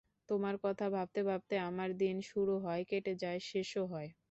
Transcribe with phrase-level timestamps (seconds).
[0.29, 4.11] তোমার কথা ভাবতে ভাবতে আমার দিন শুরু হয়, কেটে যায়, শেষও হয়।